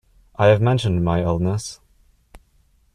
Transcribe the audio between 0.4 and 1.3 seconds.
have mentioned my